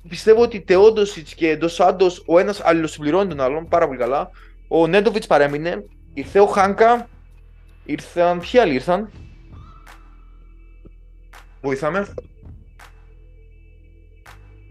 [0.09, 4.29] Πιστεύω ότι Τεόντοσιτς και Ντοσάντο, ο ένας αλληλοσυμπληρώνει τον άλλον πάρα πολύ καλά.
[4.67, 5.85] Ο Νέντοβιτς παρέμεινε.
[6.13, 7.07] Ήρθε ο Χάνκα.
[7.85, 8.39] Ήρθαν.
[8.39, 9.11] Ποιοι άλλοι ήρθαν;
[11.61, 12.07] Βοηθάμε.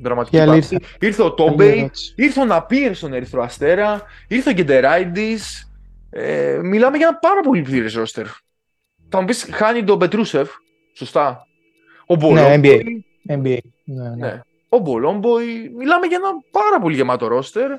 [0.03, 0.77] Δραματική πάση.
[1.01, 5.38] Ήρθε ο Τόμπεϊ, ήρθε ο Ναπίρ στον Ερυθρό Αστέρα, ήρθε ο Γκεντεράιντι.
[6.11, 8.27] Ε, μιλάμε για ένα πάρα πολύ πλήρες ρόστερ.
[9.09, 10.51] Θα μου πεις, χάνει τον Πετρούσεφ.
[10.92, 11.46] Σωστά.
[12.07, 13.05] Ο Μπολόμποϊ.
[13.22, 13.46] Ναι, NBA.
[13.46, 13.59] NBA.
[13.85, 14.14] Ναι, ναι.
[14.16, 14.40] ναι.
[14.68, 15.72] Ο Μπολόμποϊ.
[15.76, 17.70] Μιλάμε για ένα πάρα πολύ γεμάτο ρόστερ.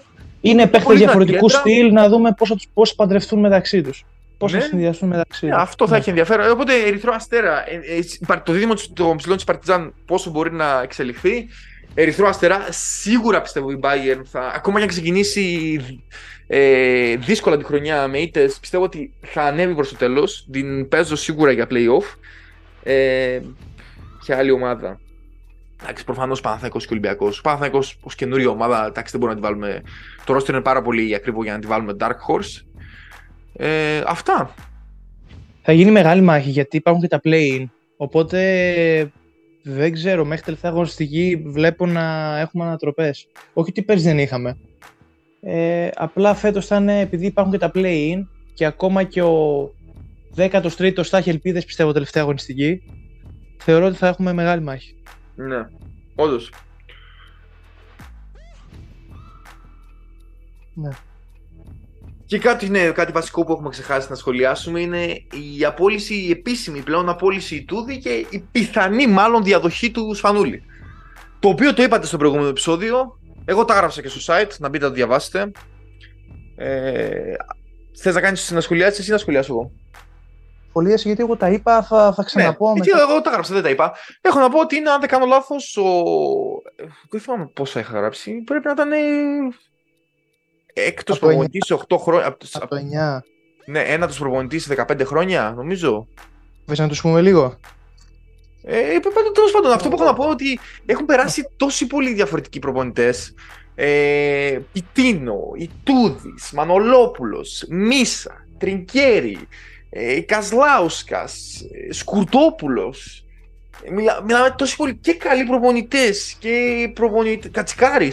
[0.41, 2.36] Είναι παίχτε διαφορετικού στυλ να δούμε
[2.74, 4.06] πώς θα παντρευτούν μεταξύ τους.
[4.38, 4.60] Πώ ναι.
[4.60, 5.97] θα συνδυαστούν μεταξύ ναι, Αυτό θα ναι.
[5.97, 6.52] έχει ενδιαφέρον.
[6.52, 7.76] Οπότε Ερυθρό Αστέρα, ε,
[8.28, 11.47] ε, το δίδυμο των ψηλών της Παρτιζάν, πόσο μπορεί να εξελιχθεί.
[11.93, 14.52] Ερυθρό Αστερά, σίγουρα πιστεύω η Bayern θα.
[14.56, 15.80] Ακόμα και αν ξεκινήσει
[16.47, 20.47] ε, δύσκολα τη χρονιά με ήττε, πιστεύω ότι θα ανέβει προς το τέλος.
[20.52, 22.15] Την παίζω σίγουρα για playoff.
[22.84, 23.39] Ε,
[24.26, 25.00] και άλλη ομάδα.
[25.84, 27.41] Εντάξει, προφανώς Παναθαϊκό και Ολυμπιακός.
[27.41, 29.82] Παναθαϊκό ως καινούργια ομάδα, εντάξει, δεν μπορούμε να τη βάλουμε.
[30.26, 32.65] Το ρόστρο είναι πάρα πολύ ακριβό για να τη βάλουμε Dark Horse.
[33.54, 34.54] Ε, αυτά.
[35.62, 37.65] Θα γίνει μεγάλη μάχη γιατί υπάρχουν και τα play-in.
[37.98, 39.12] Οπότε
[39.63, 43.28] δεν ξέρω, μέχρι τελευταία αγωνιστική βλέπω να έχουμε ανατροπές.
[43.54, 44.58] Όχι ότι πέρσι δεν είχαμε.
[45.41, 49.72] Ε, απλά φέτος θα είναι, επειδή υπάρχουν και τα play-in και ακόμα και ο
[50.36, 52.82] 13ο θα έχει ελπίδες πιστεύω τελευταία αγωνιστική,
[53.58, 54.96] θεωρώ ότι θα έχουμε μεγάλη μάχη.
[55.36, 55.67] Ναι,
[56.15, 56.52] όντως.
[60.74, 60.89] Ναι.
[62.26, 65.06] Και κάτι, ναι, κάτι βασικό που έχουμε ξεχάσει να σχολιάσουμε είναι
[65.58, 70.63] η απόλυση, η επίσημη πλέον απόλυση του Τούδη και η πιθανή μάλλον διαδοχή του Σφανούλη.
[71.39, 73.20] Το οποίο το είπατε στο προηγούμενο επεισόδιο.
[73.46, 75.52] Εγώ τα έγραψα και στο site, να μπείτε να το διαβάσετε.
[76.56, 77.34] Ε,
[77.98, 79.72] Θες να κάνεις να σχολιάσεις ή να σχολιάσω εγώ;
[80.71, 82.67] Σχολίασε γιατί εγώ τα είπα, θα, θα ξαναπώ.
[82.67, 83.95] Ναι, γιατί εγώ τα έγραψα, δεν τα είπα.
[84.21, 85.84] Έχω να πω ότι είναι, αν δεν κάνω λάθος, ο.
[87.10, 88.31] Δεν θυμάμαι πόσα είχα γράψει.
[88.31, 88.89] Πρέπει να ήταν
[90.73, 92.27] έκτος προπονητής σε 8 χρόνια.
[92.27, 93.19] Από, από το 9.
[93.65, 96.07] Ναι, ένα τους προπονητής σε 15 χρόνια, νομίζω.
[96.65, 97.60] Θες να τους πούμε λίγο;
[98.63, 98.99] Ε,
[99.34, 103.34] τέλος πάντων, αυτό που έχω να πω ότι έχουν περάσει τόσοι πολύ διαφορετικοί προπονητές.
[103.75, 109.47] Ε, Πιτίνο, Ιτούδης, Μανολόπουλος, Μίσα, Τρινκέρι,
[109.93, 113.25] ε, Κασλάουσκας, ε, Σκουρτόπουλος.
[113.84, 117.49] Ε, μιλά, μιλάμε τόσοι πολύ και καλοί προπονητές και προπονητέ.
[117.49, 118.12] Κατσικάρη.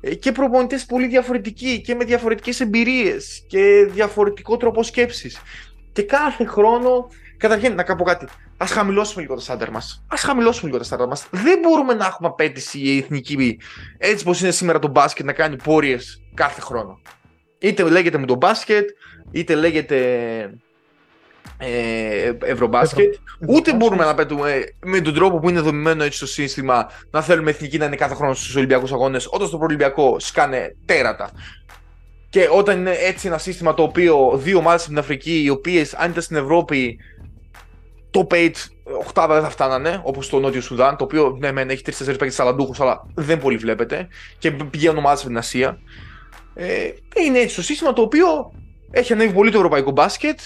[0.00, 5.40] Ε, και προπονητές πολύ διαφορετικοί και με διαφορετικές εμπειρίες και διαφορετικό τρόπο σκέψης.
[5.92, 8.26] Και κάθε χρόνο, καταρχήν να κάνω κάτι.
[8.56, 10.04] Α χαμηλώσουμε λίγο τα στάνταρ μας.
[10.08, 11.26] Α χαμηλώσουμε λίγο τα στάνταρ μας.
[11.30, 13.58] Δεν μπορούμε να έχουμε απέτηση η εθνική,
[13.98, 15.98] έτσι όπω είναι σήμερα το μπάσκετ, να κάνει πόριε
[16.34, 17.00] κάθε χρόνο.
[17.58, 18.88] Είτε λέγεται με το μπάσκετ,
[19.30, 19.98] είτε λέγεται
[21.58, 23.14] ε, Ευρωμπάσκετ.
[23.48, 27.50] Ούτε μπορούμε να πέτουμε με τον τρόπο που είναι δομημένο έτσι το σύστημα να θέλουμε
[27.50, 31.30] εθνική να είναι κάθε χρόνο στους Ολυμπιακούς Αγώνες, όταν στο προολυμπιακό σκάνε τέρατα.
[32.30, 36.10] Και όταν είναι έτσι ένα σύστημα το οποίο δύο ομάδες στην Αφρική, οι οποίες αν
[36.10, 36.98] ήταν στην Ευρώπη,
[38.10, 38.54] το page
[39.00, 42.36] οχτάδα δεν θα φτάνανε, όπως το Νότιο Σουδάν, το οποίο ναι, μεν έχει τρει-τέσσερι παίκτες
[42.36, 44.08] σαλαντούχου, αλλά δεν πολύ βλέπετε.
[44.38, 45.78] Και πηγαίνουν ομάδες από την Ασία.
[46.54, 46.90] Ε,
[47.26, 48.26] είναι έτσι το σύστημα το οποίο
[48.90, 50.40] έχει ανέβει πολύ το ευρωπαϊκό μπάσκετ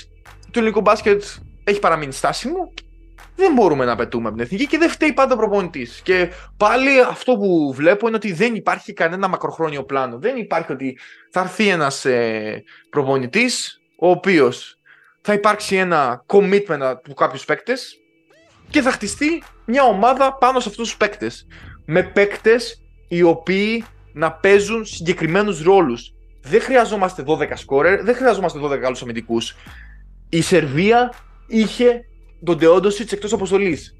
[0.52, 1.22] το ελληνικό μπάσκετ
[1.64, 2.72] έχει παραμείνει στάσιμο
[3.36, 6.00] δεν μπορούμε να πετούμε από την εθνική και δεν φταίει πάντα ο προπονητής.
[6.04, 10.18] Και πάλι αυτό που βλέπω είναι ότι δεν υπάρχει κανένα μακροχρόνιο πλάνο.
[10.18, 10.98] Δεν υπάρχει ότι
[11.30, 14.78] θα έρθει ένας ε, προπονητής, ο οποίος
[15.20, 17.96] θα υπάρξει ένα commitment από κάποιους παίκτες
[18.70, 21.46] και θα χτιστεί μια ομάδα πάνω σε αυτούς τους παίκτες.
[21.84, 26.12] Με παίκτες οι οποίοι να παίζουν συγκεκριμένους ρόλους.
[26.42, 29.54] Δεν χρειαζόμαστε 12 σκόρερ, δεν χρειαζόμαστε 12 άλλου αμυντικούς.
[30.34, 31.14] Η Σερβία
[31.46, 32.04] είχε
[32.44, 33.96] τον Ντεόντοσιτ εκτός αποστολής.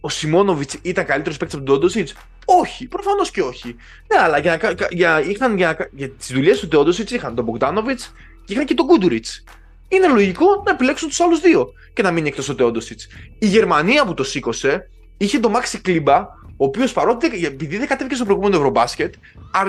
[0.00, 2.08] Ο Σιμόνοβιτς ήταν καλύτερος παίκτης από τον Ντεόντοσιτ.
[2.44, 3.76] Όχι, προφανώς και όχι.
[4.06, 8.12] Ναι, αλλά για, για, είχαν, για, για τις δουλειές του Ντεόντοσιτ είχαν τον Μπογκδάνοβιτς
[8.44, 9.44] και είχαν και τον Κούντουριτς.
[9.88, 13.00] Είναι λογικό να επιλέξουν τους άλλους δύο και να μείνει εκτός ο Ντεόντοσιτ.
[13.38, 16.18] Η Γερμανία που το σήκωσε είχε τον Μάξι Κλίμπα,
[16.56, 19.14] ο οποίος παρότι επειδή δεν κατέβηκε στο προηγούμενο Ευρωμπάσκετ,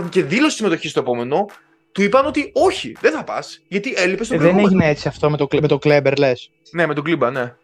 [0.10, 1.46] και δήλωσε συμμετοχής στο επόμενο,
[1.92, 5.30] του είπαν ότι όχι, δεν θα πας, γιατί έλειπες στο ε, Δεν έγινε έτσι αυτό
[5.30, 6.52] με το, με το Κλέμπερ, λες.
[6.72, 7.56] Ναι, με τον Κλίμπα, ναι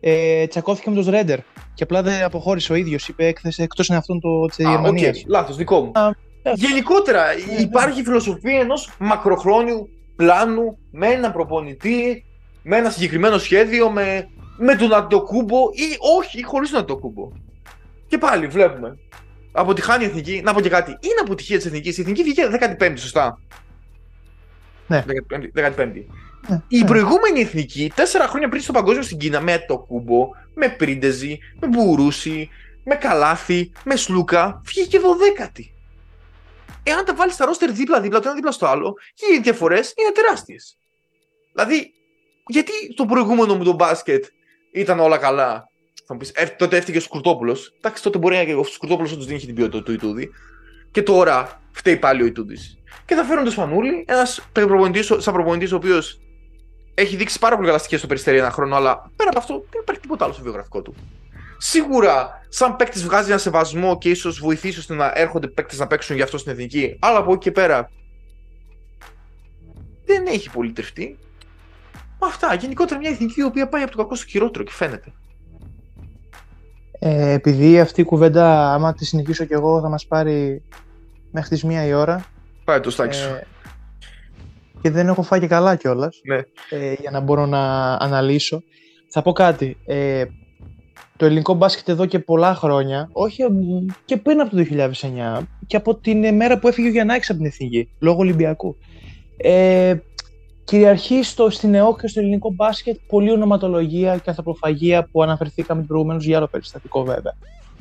[0.00, 1.38] ε, τσακώθηκε με τον Ρέντερ.
[1.74, 3.08] Και απλά δεν αποχώρησε ο ίδιος.
[3.08, 5.18] Είπε έκθεση εκτός είναι αυτόν το της Γερμανίας.
[5.18, 5.28] Okay.
[5.28, 5.90] Λάθος, δικό μου.
[5.94, 6.10] Α,
[6.54, 12.24] Γενικότερα ε, υπάρχει φιλοσοφία ενός μακροχρόνιου πλάνου με έναν προπονητή,
[12.62, 17.28] με ένα συγκεκριμένο σχέδιο, με, με τον Αντοκούμπο ή όχι, χωρίς τον Αντοκούμπο.
[18.06, 18.98] Και πάλι βλέπουμε.
[19.52, 20.40] Αποτυχάνει η εθνική.
[20.44, 20.90] Να πω και κάτι.
[20.90, 21.98] Είναι αποτυχία της εθνικής.
[21.98, 23.38] Η εθνική βγήκε 15η, σωστά.
[24.86, 25.04] Ναι.
[25.30, 25.76] 15η.
[25.76, 26.04] 15η.
[26.48, 26.86] Ναι, η ναι.
[26.86, 31.66] προηγούμενη εθνική, τέσσερα χρόνια πριν στο παγκόσμιο στην Κίνα, με το κούμπο, με πρίντεζι, με
[31.68, 32.48] μπουρούσι,
[32.84, 35.74] με καλάθι, με σλούκα, βγήκε δωδέκατη.
[36.82, 40.78] Εάν τα βάλεις στα ρόστερ δίπλα-δίπλα, το ένα δίπλα στο άλλο, οι διαφορές είναι τεράστιες.
[41.52, 41.92] Δηλαδή,
[42.46, 44.24] γιατί το προηγούμενο μου το μπάσκετ
[44.72, 45.69] ήταν όλα καλά;
[46.10, 47.74] Θα μου πεις, ε, τότε έφυγε ο Σκουρτόπουλος.
[47.78, 50.30] Εντάξει, τότε μπορεί να και ο Σκουρτόπουλος όντως δεν είχε την ποιότητα του Ιτούδη.
[50.90, 52.78] Και τώρα φταίει πάλι ο Ιτούδης.
[53.04, 54.48] Και θα φέρουν το Σπανούλη, ένας
[55.18, 56.20] σαν προπονητής ο οποίος
[56.94, 59.80] έχει δείξει πάρα πολύ καλά στοιχεία στο περιστέρι ένα χρόνο, αλλά πέρα από αυτό δεν
[59.80, 60.94] υπάρχει τίποτα άλλο στο βιογραφικό του.
[61.58, 66.16] Σίγουρα, σαν παίκτης βγάζει ένα σεβασμό και ίσως βοηθήσει ώστε να έρχονται παίκτες να παίξουν
[66.16, 67.90] για αυτό στην εθνική, αλλά από εκεί και πέρα
[70.04, 71.18] δεν έχει πολύ τρεφτεί.
[72.18, 72.54] Αυτά.
[72.54, 75.12] Γενικότερα μια εθνική η οποία πάει από το κακό στο χειρότερο και φαίνεται.
[77.02, 80.62] Ε, επειδή αυτή η κουβέντα, άμα τη συνεχίσω κι εγώ, θα μας πάρει
[81.30, 82.24] μέχρι τις μία η ώρα.
[82.64, 83.28] Πάει το στάκι σου.
[83.28, 83.46] Ε,
[84.80, 86.20] και δεν έχω φάει και καλά κιόλας.
[86.24, 86.36] Ναι.
[86.70, 88.62] Ε, για να μπορώ να αναλύσω.
[89.08, 89.76] Θα πω κάτι.
[89.86, 90.24] Ε,
[91.16, 93.42] το ελληνικό μπάσκετ εδώ και πολλά χρόνια, όχι
[94.04, 97.48] και πριν από το 2009 και από την μέρα που έφυγε ο Γιαννάκης από την
[97.48, 98.76] Εθνική, λόγω Ολυμπιακού.
[99.36, 99.94] Ε,
[100.70, 106.20] κυριαρχεί στο, στην ΕΟΚ και στο ελληνικό μπάσκετ πολλή ονοματολογία και ανθρωποφαγία που αναφερθήκαμε προηγουμένω
[106.22, 107.34] για άλλο περιστατικό βέβαια.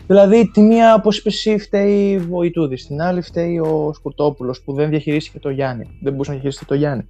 [0.07, 2.87] Δηλαδή, τη μία, όπως είπες εσύ, φταίει ο Ιτούδης.
[2.87, 5.83] Την άλλη, φταίει ο Σκουρτόπουλος που δεν διαχειρίστηκε το Γιάννη.
[6.01, 7.07] Δεν μπορούσε να διαχειριστεί το Γιάννη.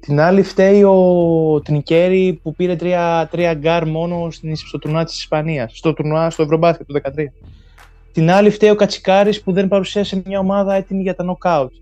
[0.00, 4.28] Την άλλη, φταίει ο Τρινκιέρι που πήρε τρία, τρία γκαρντ μόνο
[4.66, 5.72] στο τουρνουά της Ισπανίας.
[5.74, 7.32] Στο τουρνουά στο Ευρωμπάσκετ του 2013.
[8.12, 11.72] Την άλλη, φταίει ο Κατσικάρης που δεν παρουσίασε μια ομάδα έτοιμη για τα νοκάουτ.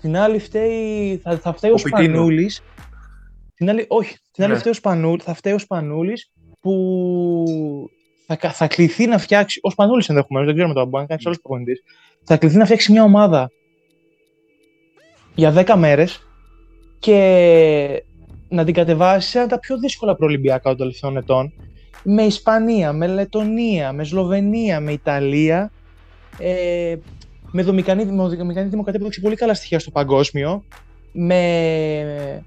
[0.00, 2.62] Την άλλη, φταίει, θα, θα φταίει ο, ο Σπανούλης.
[3.60, 4.16] Την άλλη, όχι.
[4.32, 4.58] Την άλλη, ναι.
[4.58, 6.74] φταίει ο Σπανούλης, θα φταίει ο Σπανούλης που
[8.26, 11.40] θα, θα κληθεί να φτιάξει, ω Πανούλη ενδεχομένως, δεν ξέρουμε το μπορεί να κάνει άλλος
[11.40, 11.82] προπονητής,
[12.24, 13.50] θα κληθεί να φτιάξει μια ομάδα
[15.34, 16.28] για 10 μέρες
[16.98, 18.02] και
[18.48, 21.52] να την κατεβάσει σε ένα τα πιο δύσκολα προολυμπιακά των τελευταίων ετών
[22.02, 25.72] με Ισπανία, με Λετωνία, με Σλοβενία, με Ιταλία,
[26.38, 26.96] ε,
[27.50, 30.64] με Δομικανή, Δομικανή Δημοκρατία που έχει πολύ καλά στοιχεία στο παγκόσμιο,
[31.12, 32.44] με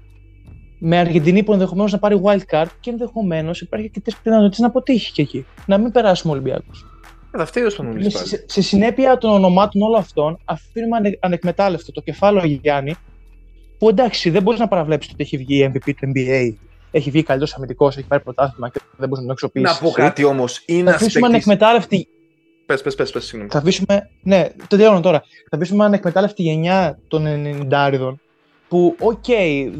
[0.86, 4.66] με Αργεντινή που ενδεχομένως να πάρει wild card και ενδεχομένως υπάρχει και τις πιθανότητες να
[4.66, 5.46] αποτύχει και εκεί.
[5.66, 6.86] Να μην περάσουμε Ολυμπιακούς.
[7.30, 12.46] Θα φταίει ο σε, σε συνέπεια των ονομάτων όλων αυτών, αφήνουμε ανε, ανεκμετάλλευτο το κεφάλαιο
[12.46, 12.94] Γιάννη,
[13.78, 16.54] που εντάξει, δεν μπορείς να παραβλέψεις ότι έχει βγει MVP του NBA,
[16.90, 19.80] έχει βγει καλύτερο αμυντικός, έχει πάρει πρωτάθλημα και δεν μπορείς να το αξιοποιήσεις.
[19.80, 20.62] Να πω κάτι όμως.
[20.66, 22.08] Είναι θα αφήσουμε ανεκμετάλλευτη.
[22.66, 23.50] Πες, πες, πες, συγγνώμη.
[23.50, 24.10] Θα αφήσουμε.
[24.22, 25.22] Ναι, το διάλογο τώρα.
[25.50, 27.26] Θα αφήσουμε ανεκμετάλλευτη γενιά των
[27.70, 28.14] 90
[28.68, 29.70] που, οκ, okay,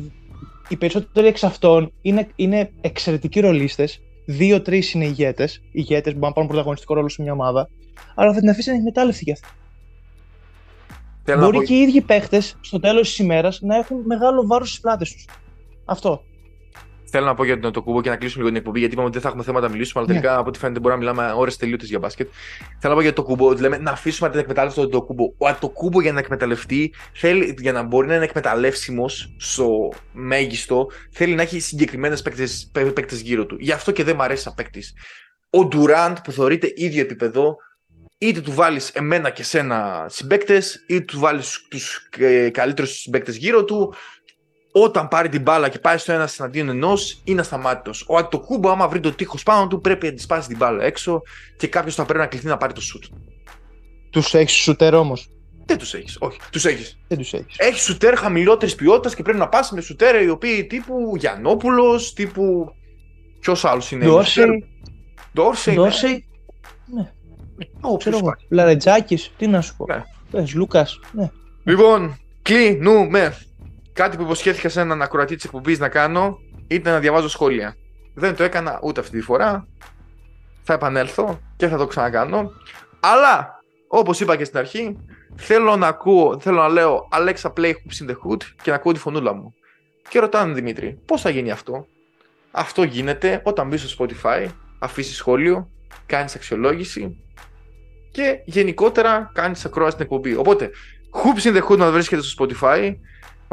[0.68, 4.00] οι περισσότεροι εξ αυτών είναι, είναι εξαιρετικοί ρολίστες.
[4.26, 7.68] Δύο-τρεις είναι ηγέτες, ηγέτες που μπορούν να πάρουν πρωταγωνιστικό ρόλο σε μια ομάδα,
[8.14, 9.48] αλλά θα την αφήσει να εκμετάλλευτη κι αυτή.
[11.38, 15.12] Μπορεί και οι ίδιοι παίχτες στο τέλος της ημέρας να έχουν μεγάλο βάρος στις πλάτες
[15.12, 15.26] τους.
[15.84, 16.24] Αυτό.
[17.16, 19.18] Θέλω να πω για τον Κουμπό και να κλείσουμε λίγο την εκπομπή, γιατί είπαμε ότι
[19.18, 20.20] δεν θα έχουμε θέματα να μιλήσουμε, αλλά ναι.
[20.20, 22.28] τελικά από ό,τι φαίνεται μπορούμε να μιλάμε ώρες τελείωτες για μπάσκετ.
[22.78, 25.32] Θέλω να πω για το Κουμπό, ότι λέμε να αφήσουμε την εκμετάλλευση του Κουμπό.
[25.60, 31.34] Ο Κουμπό για να εκμεταλλευτεί, θέλει, για να μπορεί να είναι εκμεταλλεύσιμος στο μέγιστο, θέλει
[31.34, 32.22] να έχει συγκεκριμένες
[32.72, 33.56] παίκτες γύρω του.
[33.60, 34.94] Γι' αυτό και δεν μου αρέσει σαν παίκτης.
[35.50, 37.56] Ο Ντουράντ που θεωρείται ίδιο επίπεδο,
[38.18, 43.64] είτε του βάλεις εμένα και σένα συμπαίκτες, είτε του βάλεις τους ε, καλύτερους συμπαίκτες γύρω
[43.64, 43.94] του,
[44.76, 48.04] όταν πάρει την μπάλα και πάει στο ένα εναντίον ενός, είναι ασταμάτητος.
[48.08, 51.22] Ο Αντοκούμπο, άμα βρει το τείχος πάνω του, πρέπει να της σπάσει την μπάλα έξω
[51.56, 53.04] και κάποιος θα πρέπει να κληθεί να πάρει το σουτ.
[54.10, 55.28] Τους έχεις σουτέρ όμως;
[55.66, 56.16] Δεν τους έχεις.
[56.20, 56.98] Όχι, τους έχεις.
[57.08, 57.54] Δεν τους έχεις.
[57.58, 62.74] Έχεις σουτέρ χαμηλότερης ποιότητας και πρέπει να πας με σουτέρ οι οποίοι τύπου Γιαννόπουλος, τύπου.
[63.40, 64.04] Ποιος άλλος είναι.
[64.04, 64.64] Ντόρσεϊ.
[65.34, 65.74] Ντόρσεϊ.
[65.74, 66.26] Ντόρσεϊ.
[66.86, 67.12] Ναι.
[67.80, 68.26] Όποιος Ξέρω εγώ.
[68.26, 68.46] υπάρχει.
[68.48, 69.86] Λαρετζάκης, τι να σου πω.
[69.86, 70.02] Ναι.
[70.30, 70.98] Πες, Λούκας.
[71.12, 71.30] Ναι.
[71.64, 73.36] Λοιπόν, κλείνουμε.
[73.94, 77.76] Κάτι που υποσχέθηκα σε έναν ακροατή της εκπομπής να κάνω ήταν να διαβάζω σχόλια.
[78.14, 79.66] Δεν το έκανα ούτε αυτή τη φορά.
[80.62, 82.50] Θα επανέλθω και θα το ξανακάνω.
[83.00, 84.96] Αλλά, όπως είπα και στην αρχή,
[85.36, 88.92] θέλω να ακούω, θέλω να λέω Alexa play hoops in the hood και να ακούω
[88.92, 89.54] τη φωνούλα μου.
[90.08, 91.86] Και ρωτάνε Δημήτρη, πώς θα γίνει αυτό;
[92.50, 94.46] Αυτό γίνεται όταν μπει στο Spotify,
[94.78, 95.70] αφήσεις σχόλιο,
[96.06, 97.24] κάνεις αξιολόγηση
[98.10, 100.34] και γενικότερα κάνεις ακρόαση στην εκπομπή.
[100.34, 100.70] Οπότε,
[101.12, 102.94] Hoops in the Hood μας βρίσκεται στο Spotify,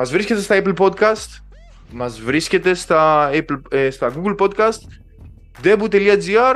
[0.02, 1.42] μας βρίσκεται στα Apple Podcast,
[1.92, 4.80] μας βρίσκεται στα, Apple, ε, στα Google Podcast,
[5.64, 6.56] debu.gr,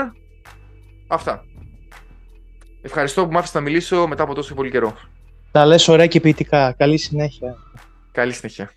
[1.07, 1.43] αυτά.
[2.81, 4.93] Ευχαριστώ που μ' άφησες να μιλήσω μετά από τόσο πολύ καιρό.
[5.51, 6.71] Τα λες ωραία και ποιητικά.
[6.71, 7.55] Καλή συνέχεια.
[8.11, 8.71] Καλή συνέχεια.